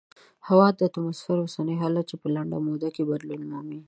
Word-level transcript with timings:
هوا 0.47 0.67
د 0.77 0.79
اتموسفیر 0.87 1.37
اوسنی 1.41 1.75
حالت 1.81 2.05
دی 2.05 2.09
چې 2.09 2.15
په 2.21 2.27
لنډه 2.35 2.57
موده 2.67 2.89
کې 2.95 3.03
بدلون 3.09 3.41
مومي. 3.51 3.79